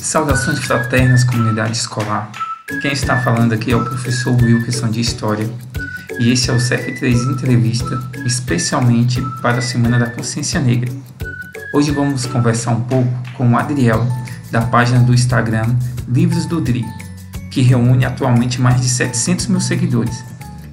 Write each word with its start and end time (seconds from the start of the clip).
Saudações 0.00 0.58
fraternas, 0.60 1.24
comunidade 1.24 1.76
escolar. 1.76 2.30
Quem 2.80 2.92
está 2.92 3.20
falando 3.20 3.52
aqui 3.52 3.72
é 3.72 3.76
o 3.76 3.84
professor 3.84 4.34
Wilkerson 4.40 4.88
de 4.88 5.00
História 5.00 5.46
e 6.18 6.30
esse 6.30 6.50
é 6.50 6.52
o 6.52 6.56
CF3 6.56 7.32
Entrevista, 7.32 8.10
especialmente 8.24 9.20
para 9.42 9.58
a 9.58 9.62
Semana 9.62 9.98
da 9.98 10.10
Consciência 10.10 10.60
Negra. 10.60 10.92
Hoje 11.72 11.90
vamos 11.90 12.26
conversar 12.26 12.72
um 12.72 12.82
pouco 12.82 13.08
com 13.36 13.52
o 13.52 13.56
Adriel, 13.56 14.06
da 14.50 14.62
página 14.62 15.00
do 15.00 15.14
Instagram 15.14 15.74
Livros 16.08 16.46
do 16.46 16.60
DRI, 16.60 16.84
que 17.50 17.60
reúne 17.60 18.04
atualmente 18.04 18.60
mais 18.60 18.80
de 18.80 18.88
700 18.88 19.46
mil 19.46 19.60
seguidores. 19.60 20.24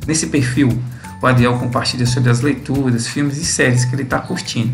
Nesse 0.07 0.27
perfil, 0.27 0.69
o 1.21 1.27
Adriel 1.27 1.57
compartilha 1.57 2.05
sobre 2.05 2.29
as 2.29 2.41
leituras, 2.41 3.07
filmes 3.07 3.37
e 3.37 3.45
séries 3.45 3.85
que 3.85 3.95
ele 3.95 4.03
está 4.03 4.19
curtindo 4.19 4.73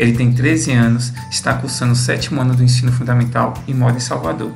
ele 0.00 0.14
tem 0.14 0.32
13 0.32 0.72
anos, 0.72 1.12
está 1.30 1.52
cursando 1.52 1.92
o 1.92 1.96
sétimo 1.96 2.40
ano 2.40 2.54
do 2.54 2.64
ensino 2.64 2.90
fundamental 2.90 3.52
e 3.68 3.74
mora 3.74 3.98
em 3.98 4.00
Salvador. 4.00 4.54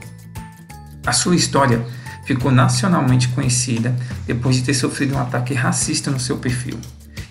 A 1.04 1.12
sua 1.12 1.36
história 1.36 1.84
ficou 2.26 2.50
nacionalmente 2.50 3.28
conhecida 3.28 3.94
depois 4.26 4.56
de 4.56 4.62
ter 4.62 4.74
sofrido 4.74 5.14
um 5.14 5.18
ataque 5.18 5.54
racista 5.54 6.10
no 6.10 6.18
seu 6.20 6.36
perfil. 6.36 6.78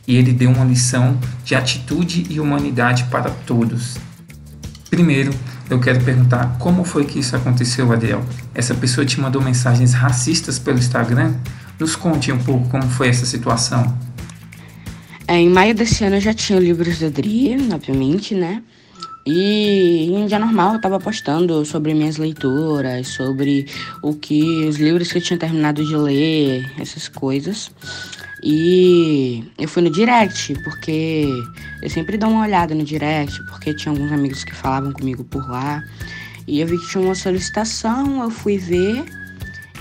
E 0.07 0.15
ele 0.15 0.33
deu 0.33 0.49
uma 0.51 0.65
lição 0.65 1.17
de 1.45 1.55
atitude 1.55 2.25
e 2.29 2.39
humanidade 2.39 3.05
para 3.05 3.29
todos. 3.29 3.97
Primeiro, 4.89 5.33
eu 5.69 5.79
quero 5.79 6.03
perguntar 6.03 6.57
como 6.59 6.83
foi 6.83 7.05
que 7.05 7.19
isso 7.19 7.35
aconteceu, 7.35 7.91
Adriel? 7.91 8.23
Essa 8.53 8.75
pessoa 8.75 9.05
te 9.05 9.19
mandou 9.19 9.41
mensagens 9.41 9.93
racistas 9.93 10.59
pelo 10.59 10.77
Instagram? 10.77 11.33
Nos 11.79 11.95
conte 11.95 12.31
um 12.31 12.37
pouco 12.37 12.67
como 12.69 12.83
foi 12.83 13.07
essa 13.07 13.25
situação. 13.25 13.97
É, 15.27 15.35
em 15.37 15.49
maio 15.49 15.73
desse 15.73 16.03
ano 16.03 16.17
eu 16.17 16.21
já 16.21 16.33
tinha 16.33 16.59
livros 16.59 16.99
da 16.99 17.09
Dri, 17.09 17.55
obviamente, 17.73 18.35
né? 18.35 18.61
E 19.25 20.09
em 20.11 20.25
dia 20.25 20.37
normal 20.37 20.73
eu 20.73 20.81
tava 20.81 20.99
postando 20.99 21.65
sobre 21.65 21.93
minhas 21.93 22.17
leituras, 22.17 23.07
sobre 23.07 23.67
o 24.01 24.13
que 24.13 24.65
os 24.65 24.75
livros 24.75 25.11
que 25.11 25.17
eu 25.17 25.21
tinha 25.21 25.39
terminado 25.39 25.83
de 25.85 25.95
ler, 25.95 26.69
essas 26.77 27.07
coisas. 27.07 27.71
E 28.43 29.45
eu 29.57 29.69
fui 29.69 29.81
no 29.81 29.89
direct, 29.89 30.53
porque 30.65 31.25
eu 31.81 31.89
sempre 31.89 32.17
dou 32.17 32.29
uma 32.29 32.43
olhada 32.43 32.75
no 32.75 32.83
direct, 32.83 33.41
porque 33.45 33.73
tinha 33.73 33.93
alguns 33.93 34.11
amigos 34.11 34.43
que 34.43 34.53
falavam 34.53 34.91
comigo 34.91 35.23
por 35.23 35.49
lá. 35.49 35.81
E 36.45 36.59
eu 36.59 36.67
vi 36.67 36.77
que 36.77 36.89
tinha 36.89 37.01
uma 37.01 37.15
solicitação, 37.15 38.21
eu 38.21 38.29
fui 38.29 38.57
ver. 38.57 39.05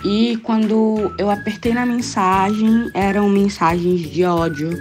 E 0.05 0.37
quando 0.45 1.13
eu 1.19 1.29
apertei 1.29 1.75
na 1.75 1.85
mensagem, 1.85 2.89
eram 2.95 3.29
mensagens 3.29 4.09
de 4.09 4.25
ódio 4.25 4.79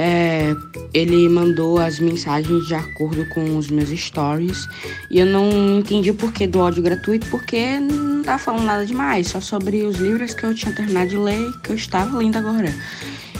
é, 0.00 0.54
ele 0.94 1.28
mandou 1.28 1.80
as 1.80 1.98
mensagens 1.98 2.68
de 2.68 2.74
acordo 2.76 3.26
com 3.30 3.58
os 3.58 3.68
meus 3.68 3.88
stories 3.88 4.68
e 5.10 5.18
eu 5.18 5.26
não 5.26 5.80
entendi 5.80 6.12
o 6.12 6.14
porquê 6.14 6.46
do 6.46 6.60
ódio 6.60 6.80
gratuito, 6.80 7.26
porque 7.26 7.80
não 7.80 8.22
tá 8.22 8.38
falando 8.38 8.62
nada 8.62 8.86
demais, 8.86 9.26
só 9.26 9.40
sobre 9.40 9.82
os 9.82 9.96
livros 9.96 10.34
que 10.34 10.44
eu 10.44 10.54
tinha 10.54 10.72
terminado 10.72 11.10
de 11.10 11.16
ler 11.16 11.52
que 11.64 11.70
eu 11.70 11.76
estava 11.76 12.16
lendo 12.16 12.38
agora. 12.38 12.72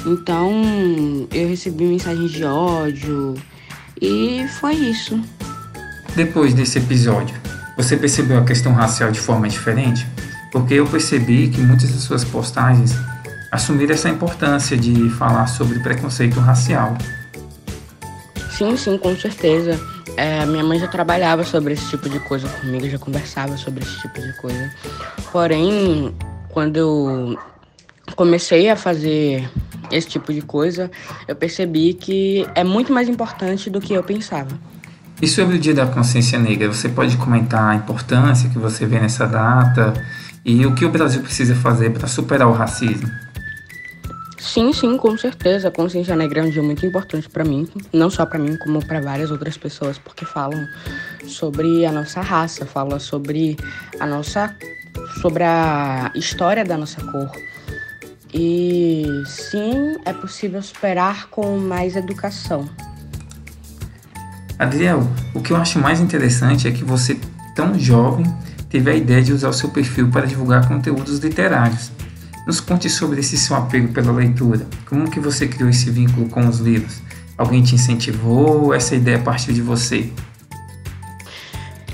Então 0.05 0.51
eu 1.33 1.49
recebi 1.49 1.85
mensagens 1.85 2.33
de 2.33 2.43
ódio 2.43 3.37
e 4.03 4.45
foi 4.59 4.75
isso. 4.75 5.21
Depois 6.17 6.55
desse 6.55 6.79
episódio, 6.79 7.37
você 7.77 7.97
percebeu 7.97 8.37
a 8.37 8.45
questão 8.45 8.73
racial 8.73 9.13
de 9.13 9.21
forma 9.21 9.49
diferente? 9.49 10.05
Porque 10.51 10.75
eu 10.75 10.87
percebi 10.87 11.47
que 11.51 11.61
muitas 11.61 11.93
das 11.93 12.03
suas 12.03 12.25
postagens 12.25 12.97
assumir 13.51 13.91
essa 13.91 14.09
importância 14.09 14.77
de 14.77 15.09
falar 15.11 15.47
sobre 15.47 15.79
preconceito 15.81 16.39
racial. 16.41 16.97
Sim, 18.51 18.77
sim, 18.77 18.99
com 18.99 19.17
certeza. 19.17 19.81
É, 20.17 20.45
minha 20.45 20.65
mãe 20.65 20.79
já 20.81 20.89
trabalhava 20.89 21.45
sobre 21.45 21.75
esse 21.75 21.89
tipo 21.89 22.09
de 22.09 22.19
coisa 22.19 22.49
comigo, 22.49 22.89
já 22.89 22.99
conversava 22.99 23.57
sobre 23.57 23.85
esse 23.85 24.01
tipo 24.01 24.21
de 24.21 24.33
coisa. 24.35 24.71
Porém, 25.31 26.13
quando 26.49 26.77
eu 26.77 27.39
comecei 28.17 28.69
a 28.69 28.75
fazer 28.75 29.49
esse 29.93 30.09
tipo 30.09 30.33
de 30.33 30.43
coisa, 30.43 30.91
eu 31.27 31.37
percebi 31.37 31.95
que 31.95 32.47
é 32.55 32.65
muito 32.65 32.93
mais 32.93 33.09
importante 33.09 33.71
do 33.71 33.81
que 33.81 33.93
eu 33.93 34.03
pensava. 34.03 34.59
E 35.21 35.27
sobre 35.27 35.57
o 35.57 35.59
Dia 35.59 35.75
da 35.75 35.87
Consciência 35.87 36.39
Negra, 36.39 36.69
você 36.69 36.89
pode 36.89 37.17
comentar 37.17 37.71
a 37.71 37.75
importância 37.75 38.49
que 38.51 38.59
você 38.59 38.87
vê 38.87 39.01
nessa 39.01 39.27
data 39.27 39.95
e 40.45 40.65
o 40.65 40.75
que 40.75 40.85
o 40.85 40.91
Brasil 40.91 41.23
precisa 41.23 41.55
fazer 41.55 41.91
para 41.91 42.07
superar 42.07 42.49
o 42.49 42.53
racismo? 42.53 43.09
Sim, 44.39 44.73
sim, 44.73 44.97
com 44.97 45.17
certeza. 45.19 45.69
A 45.69 45.71
consciência 45.71 46.15
negra 46.15 46.41
é 46.41 46.45
um 46.45 46.51
dia 46.51 46.63
muito 46.63 46.87
importante 46.87 47.29
para 47.29 47.45
mim, 47.45 47.69
não 47.93 48.09
só 48.09 48.25
para 48.25 48.39
mim, 48.39 48.57
como 48.57 48.85
para 48.85 49.01
várias 49.01 49.31
outras 49.31 49.57
pessoas, 49.57 49.99
porque 49.99 50.25
falam 50.25 50.67
sobre 51.27 51.85
a 51.85 51.93
nossa 51.93 52.21
raça, 52.21 52.65
falam 52.65 52.99
sobre 53.01 53.57
a 53.99 54.07
nossa 54.07 54.55
sobre 55.21 55.45
a 55.45 56.11
história 56.15 56.65
da 56.65 56.77
nossa 56.77 57.01
cor. 57.03 57.31
E 58.33 59.05
sim, 59.27 59.97
é 60.05 60.13
possível 60.13 60.63
superar 60.63 61.29
com 61.29 61.59
mais 61.59 61.97
educação. 61.97 62.69
Adriel, 64.59 65.09
o 65.35 65.41
que 65.41 65.53
eu 65.53 65.57
acho 65.57 65.79
mais 65.79 66.01
interessante 66.01 66.69
é 66.69 66.73
que 66.73 66.85
você, 66.85 67.19
tão 67.55 67.79
jovem, 67.79 68.27
teve 68.69 68.91
a 68.91 68.95
ideia 68.95 69.23
de 69.23 69.33
usar 69.33 69.49
o 69.49 69.53
seu 69.53 69.71
perfil 69.71 70.11
para 70.11 70.27
divulgar 70.27 70.69
conteúdos 70.69 71.19
literários. 71.21 71.91
Nos 72.49 72.61
conte 72.61 72.89
sobre 72.89 73.21
esse 73.21 73.37
seu 73.37 73.55
apego 73.55 73.93
pela 73.93 74.11
leitura. 74.11 74.67
Como 74.87 75.11
que 75.11 75.21
você 75.21 75.47
criou 75.47 75.69
esse 75.69 75.91
vínculo 75.91 76.31
com 76.31 76.49
os 76.49 76.61
livros? 76.61 77.03
Alguém 77.37 77.63
te 77.63 77.75
incentivou 77.75 78.65
ou 78.65 78.75
essa 78.75 78.97
ideia 78.97 79.19
partiu 79.19 79.53
de 79.53 79.61
você? 79.61 80.11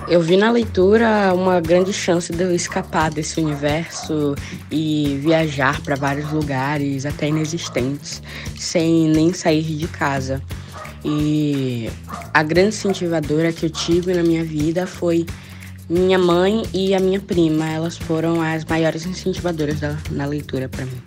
Eu 0.07 0.23
vi 0.23 0.37
na 0.37 0.53
leitura 0.53 1.35
uma 1.35 1.61
grande 1.61 1.93
chance 1.93 2.33
de 2.33 2.41
eu 2.41 2.55
escapar 2.55 3.11
desse 3.11 3.41
universo 3.41 4.37
e 4.71 5.19
viajar 5.21 5.81
para 5.81 5.97
vários 5.97 6.31
lugares 6.31 7.05
até 7.05 7.27
inexistentes, 7.27 8.23
sem 8.57 9.09
nem 9.09 9.33
sair 9.33 9.65
de 9.65 9.89
casa. 9.89 10.41
E 11.05 11.91
a 12.33 12.45
grande 12.45 12.69
incentivadora 12.69 13.53
que 13.53 13.67
eu 13.67 13.71
tive 13.71 14.15
na 14.15 14.23
minha 14.23 14.45
vida 14.45 14.87
foi 14.87 15.27
minha 15.89 16.19
mãe 16.19 16.63
e 16.73 16.95
a 16.95 17.01
minha 17.01 17.21
prima, 17.21 17.69
elas 17.69 17.97
foram 17.97 18.41
as 18.41 18.65
maiores 18.65 19.05
incentivadoras 19.05 19.81
da, 19.81 19.97
na 20.11 20.27
leitura 20.27 20.69
para 20.69 20.85
mim. 20.85 21.03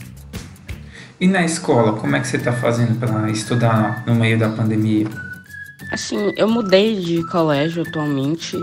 E 1.20 1.28
na 1.28 1.44
escola, 1.44 1.94
como 1.94 2.16
é 2.16 2.20
que 2.20 2.28
você 2.28 2.38
está 2.38 2.54
fazendo 2.54 3.00
para 3.00 3.30
estudar 3.32 4.04
no 4.06 4.14
meio 4.14 4.38
da 4.38 4.50
pandemia? 4.50 5.08
Assim, 5.92 6.32
eu 6.38 6.48
mudei 6.48 7.00
de 7.00 7.26
colégio 7.28 7.82
atualmente, 7.82 8.56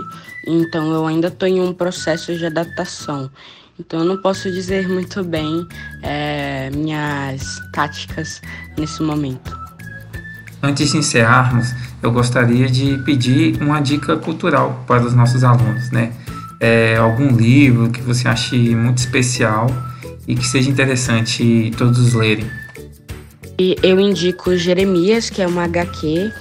então 0.47 0.93
eu 0.93 1.05
ainda 1.05 1.27
estou 1.27 1.47
em 1.47 1.59
um 1.59 1.73
processo 1.73 2.35
de 2.35 2.45
adaptação. 2.45 3.29
Então 3.77 3.99
eu 3.99 4.05
não 4.05 4.21
posso 4.21 4.49
dizer 4.49 4.87
muito 4.87 5.21
bem 5.23 5.67
é, 6.01 6.69
minhas 6.69 7.59
táticas 7.73 8.41
nesse 8.77 9.01
momento. 9.01 9.64
Antes 10.65 10.89
de 10.89 10.97
encerrarmos, 10.97 11.75
eu 12.01 12.11
gostaria 12.11 12.67
de 12.67 12.97
pedir 13.05 13.61
uma 13.61 13.79
dica 13.79 14.17
cultural 14.17 14.83
para 14.87 15.03
os 15.05 15.13
nossos 15.13 15.43
alunos, 15.43 15.91
né? 15.91 16.11
É, 16.59 16.97
algum 16.97 17.35
livro 17.35 17.91
que 17.91 18.01
você 18.01 18.27
ache 18.27 18.75
muito 18.75 18.97
especial 18.97 19.67
e 20.27 20.33
que 20.35 20.47
seja 20.47 20.67
interessante 20.67 21.71
todos 21.77 22.15
lerem. 22.15 22.49
E 23.59 23.75
eu 23.83 23.99
indico 23.99 24.57
Jeremias, 24.57 25.29
que 25.29 25.39
é 25.39 25.45
uma 25.45 25.65
HQ 25.65 26.33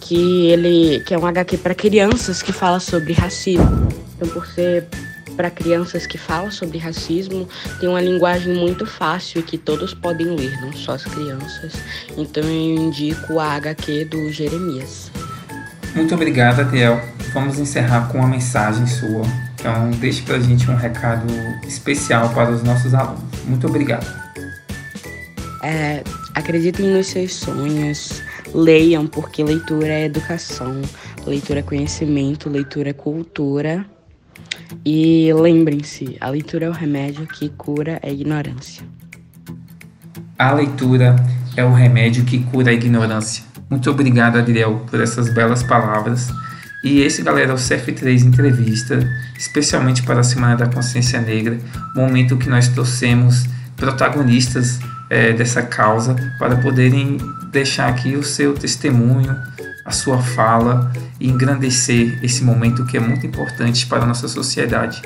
que 0.00 0.48
ele 0.48 1.00
que 1.06 1.14
é 1.14 1.18
um 1.18 1.24
HQ 1.24 1.58
para 1.58 1.72
crianças 1.72 2.42
que 2.42 2.52
fala 2.52 2.80
sobre 2.80 3.12
racismo. 3.12 3.88
Então, 4.16 4.28
por 4.28 4.44
ser 4.44 4.88
para 5.32 5.50
crianças 5.50 6.06
que 6.06 6.18
falam 6.18 6.50
sobre 6.50 6.78
racismo, 6.78 7.48
tem 7.80 7.88
uma 7.88 8.00
linguagem 8.00 8.54
muito 8.54 8.86
fácil 8.86 9.40
e 9.40 9.42
que 9.42 9.58
todos 9.58 9.94
podem 9.94 10.34
ler, 10.36 10.60
não 10.60 10.72
só 10.72 10.92
as 10.92 11.04
crianças. 11.04 11.72
Então 12.16 12.42
eu 12.42 12.76
indico 12.76 13.38
a 13.38 13.52
HQ 13.52 14.06
do 14.06 14.30
Jeremias. 14.32 15.10
Muito 15.94 16.14
obrigado, 16.14 16.60
Adriel. 16.60 17.00
Vamos 17.34 17.58
encerrar 17.58 18.08
com 18.08 18.18
uma 18.18 18.28
mensagem 18.28 18.86
sua. 18.86 19.22
Então, 19.54 19.90
deixe 19.92 20.22
para 20.22 20.36
a 20.36 20.40
gente 20.40 20.68
um 20.70 20.74
recado 20.74 21.26
especial 21.66 22.30
para 22.30 22.50
os 22.50 22.62
nossos 22.62 22.94
alunos. 22.94 23.22
Muito 23.44 23.66
obrigado. 23.66 24.06
É, 25.62 26.02
acreditem 26.34 26.88
nos 26.88 27.06
seus 27.06 27.34
sonhos, 27.34 28.22
leiam, 28.52 29.06
porque 29.06 29.44
leitura 29.44 29.86
é 29.86 30.04
educação, 30.06 30.82
leitura 31.24 31.60
é 31.60 31.62
conhecimento, 31.62 32.48
leitura 32.48 32.90
é 32.90 32.92
cultura. 32.92 33.86
E 34.84 35.32
lembrem-se, 35.32 36.16
a 36.20 36.28
leitura 36.28 36.66
é 36.66 36.68
o 36.68 36.72
remédio 36.72 37.26
que 37.26 37.48
cura 37.50 38.00
a 38.02 38.08
ignorância. 38.08 38.84
A 40.38 40.52
leitura 40.52 41.16
é 41.56 41.64
o 41.64 41.72
remédio 41.72 42.24
que 42.24 42.42
cura 42.44 42.70
a 42.70 42.72
ignorância. 42.72 43.44
Muito 43.70 43.90
obrigado, 43.90 44.38
Adriel, 44.38 44.84
por 44.90 45.00
essas 45.00 45.32
belas 45.32 45.62
palavras. 45.62 46.28
E 46.84 47.00
esse, 47.00 47.22
galera, 47.22 47.52
é 47.52 47.54
o 47.54 47.58
CF3 47.58 48.24
Entrevista, 48.24 48.98
especialmente 49.38 50.02
para 50.02 50.20
a 50.20 50.24
Semana 50.24 50.56
da 50.56 50.66
Consciência 50.66 51.20
Negra, 51.20 51.58
momento 51.94 52.36
que 52.36 52.48
nós 52.48 52.68
trouxemos 52.68 53.44
protagonistas 53.76 54.80
é, 55.08 55.32
dessa 55.32 55.62
causa 55.62 56.16
para 56.38 56.56
poderem 56.56 57.18
deixar 57.52 57.88
aqui 57.88 58.16
o 58.16 58.22
seu 58.22 58.54
testemunho, 58.54 59.36
a 59.84 59.90
sua 59.90 60.18
fala 60.18 60.92
e 61.18 61.28
engrandecer 61.28 62.18
esse 62.22 62.44
momento 62.44 62.84
que 62.84 62.96
é 62.96 63.00
muito 63.00 63.26
importante 63.26 63.86
para 63.86 64.02
a 64.02 64.06
nossa 64.06 64.28
sociedade. 64.28 65.02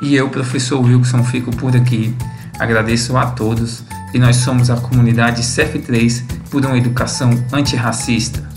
E 0.00 0.14
eu, 0.14 0.28
professor 0.28 0.80
Wilson, 0.80 1.22
fico 1.24 1.50
por 1.56 1.76
aqui. 1.76 2.14
Agradeço 2.58 3.16
a 3.16 3.26
todos 3.26 3.82
e 4.12 4.18
nós 4.18 4.36
somos 4.36 4.70
a 4.70 4.76
comunidade 4.76 5.42
CF3 5.42 6.22
por 6.50 6.64
uma 6.64 6.76
educação 6.76 7.30
antirracista. 7.52 8.51